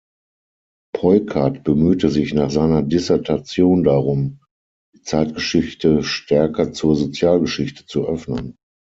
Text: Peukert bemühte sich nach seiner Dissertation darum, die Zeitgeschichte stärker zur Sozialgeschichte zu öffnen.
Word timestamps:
Peukert 0.95 1.63
bemühte 1.63 2.09
sich 2.09 2.33
nach 2.33 2.49
seiner 2.49 2.81
Dissertation 2.81 3.83
darum, 3.83 4.39
die 4.95 5.03
Zeitgeschichte 5.03 6.01
stärker 6.01 6.73
zur 6.73 6.95
Sozialgeschichte 6.95 7.85
zu 7.85 8.07
öffnen. 8.07 8.55